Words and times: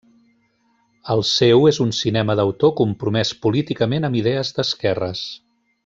El 1.15 1.19
seu 1.31 1.67
és 1.71 1.79
un 1.85 1.91
cinema 1.99 2.37
d'autor 2.41 2.73
compromès 2.81 3.35
políticament 3.45 4.09
amb 4.09 4.19
idees 4.23 4.55
d'esquerres. 4.59 5.25